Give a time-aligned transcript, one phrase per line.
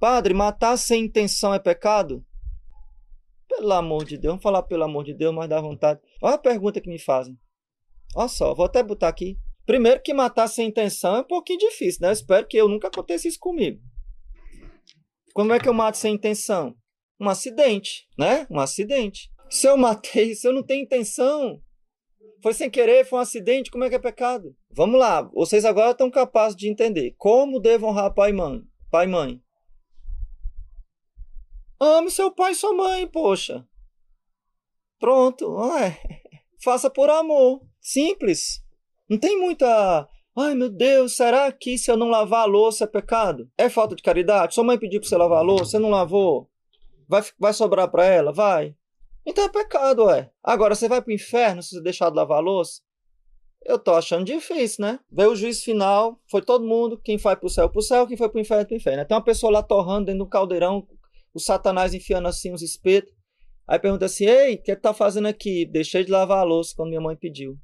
[0.00, 2.24] Padre, matar sem intenção é pecado?
[3.46, 6.00] Pelo amor de Deus, vamos falar pelo amor de Deus, mas dá vontade.
[6.22, 7.38] Olha a pergunta que me fazem.
[8.16, 9.38] Olha só, vou até botar aqui.
[9.66, 12.08] Primeiro que matar sem intenção é um pouquinho difícil, né?
[12.08, 13.78] Eu espero que eu nunca aconteça isso comigo.
[15.34, 16.74] Como é que eu mato sem intenção?
[17.20, 18.46] Um acidente, né?
[18.50, 19.30] Um acidente.
[19.50, 21.60] Se eu matei, se eu não tenho intenção,
[22.42, 24.56] foi sem querer, foi um acidente, como é que é pecado?
[24.70, 27.14] Vamos lá, vocês agora estão capazes de entender.
[27.18, 28.62] Como devo honrar pai e mãe?
[28.90, 29.42] Pai e mãe.
[31.80, 33.66] Ame seu pai e sua mãe, poxa.
[34.98, 35.98] Pronto, ué.
[36.62, 37.62] faça por amor.
[37.80, 38.62] Simples.
[39.08, 40.08] Não tem muita.
[40.36, 43.50] Ai meu Deus, será que se eu não lavar a louça é pecado?
[43.58, 44.54] É falta de caridade?
[44.54, 46.48] Sua mãe pediu para você lavar a louça, você não lavou?
[47.08, 48.32] Vai, vai sobrar para ela?
[48.32, 48.76] Vai.
[49.26, 50.30] Então é pecado, ué.
[50.42, 52.80] Agora você vai pro inferno se você deixar de lavar a louça?
[53.64, 55.00] Eu tô achando difícil, né?
[55.10, 58.28] Veio o juiz final, foi todo mundo, quem foi pro céu pro céu, quem foi
[58.28, 59.04] pro inferno pro inferno.
[59.04, 60.86] Tem uma pessoa lá torrando dentro do caldeirão,
[61.34, 63.14] o satanás enfiando assim os espetos.
[63.66, 65.64] Aí pergunta assim: Ei, o que, é que tá fazendo aqui?
[65.66, 67.58] Deixei de lavar a louça quando minha mãe pediu.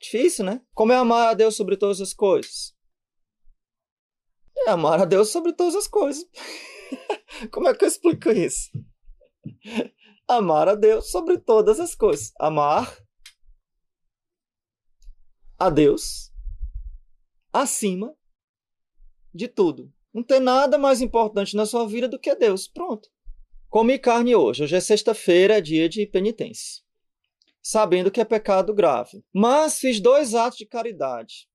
[0.00, 0.60] Difícil, né?
[0.74, 2.74] Como é amar a Deus sobre todas as coisas?
[4.58, 6.24] É amar a Deus sobre todas as coisas.
[7.50, 8.70] Como é que eu explico isso?
[10.28, 12.32] Amar a Deus sobre todas as coisas.
[12.38, 12.94] Amar
[15.58, 16.32] a Deus
[17.52, 18.14] acima
[19.34, 19.92] de tudo.
[20.12, 22.66] Não tem nada mais importante na sua vida do que Deus.
[22.66, 23.08] Pronto.
[23.68, 24.64] Comi carne hoje.
[24.64, 26.82] Hoje é sexta-feira, é dia de penitência.
[27.62, 29.22] Sabendo que é pecado grave.
[29.32, 31.48] Mas fiz dois atos de caridade.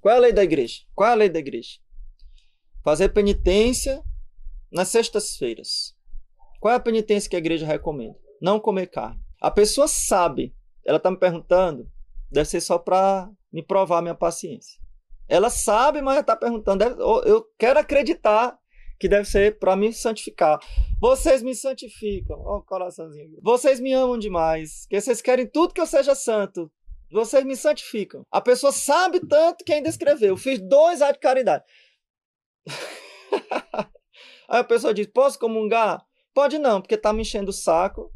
[0.00, 0.82] Qual é a lei da igreja?
[0.94, 1.78] Qual é a lei da igreja?
[2.84, 4.02] Fazer penitência
[4.70, 5.96] nas sextas-feiras.
[6.60, 8.18] Qual é a penitência que a igreja recomenda?
[8.40, 9.20] Não comer carne.
[9.40, 11.90] A pessoa sabe, ela está me perguntando,
[12.30, 14.79] deve ser só para me provar minha paciência.
[15.30, 16.84] Ela sabe, mas está perguntando.
[16.84, 18.58] Deve, eu quero acreditar
[18.98, 20.58] que deve ser para me santificar.
[21.00, 22.36] Vocês me santificam.
[22.44, 23.38] Ó, oh, coraçãozinho.
[23.40, 24.86] Vocês me amam demais.
[24.90, 26.68] Que vocês querem tudo que eu seja santo.
[27.12, 28.26] Vocês me santificam.
[28.28, 30.36] A pessoa sabe tanto que ainda escreveu.
[30.36, 31.64] Fiz dois atos de caridade.
[34.48, 36.04] Aí a pessoa diz: Posso comungar?
[36.34, 38.12] Pode não, porque tá me enchendo o saco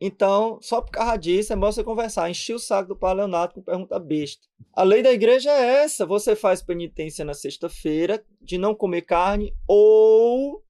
[0.00, 2.30] então, só por causa disso, é bom você conversar.
[2.30, 4.46] Encher o saco do Pai Leonardo com pergunta besta.
[4.72, 9.52] A lei da igreja é essa: você faz penitência na sexta-feira de não comer carne
[9.66, 10.64] ou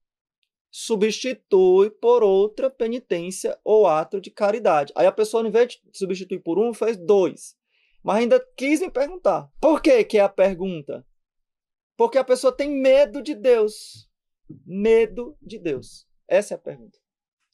[0.71, 4.93] substitui por outra penitência ou ato de caridade.
[4.97, 7.55] Aí a pessoa, ao invés de substituir por um, fez dois.
[8.03, 9.51] Mas ainda quis me perguntar.
[9.61, 11.05] Por que, que é a pergunta?
[11.99, 14.09] Porque a pessoa tem medo de Deus.
[14.65, 16.07] Medo de Deus.
[16.27, 16.99] Essa é a pergunta.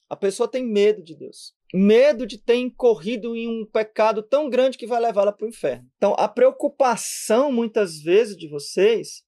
[0.08, 4.78] A pessoa tem medo de Deus medo de ter incorrido em um pecado tão grande
[4.78, 5.88] que vai levá-la para o inferno.
[5.96, 9.24] Então, a preocupação, muitas vezes, de vocês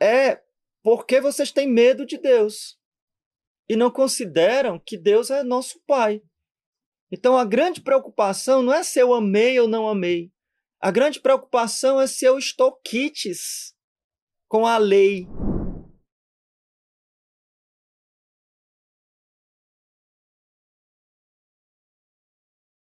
[0.00, 0.42] é
[0.82, 2.78] porque vocês têm medo de Deus
[3.68, 6.22] e não consideram que Deus é nosso Pai.
[7.10, 10.30] Então, a grande preocupação não é se eu amei ou não amei.
[10.80, 13.74] A grande preocupação é se eu estou quites
[14.46, 15.26] com a lei,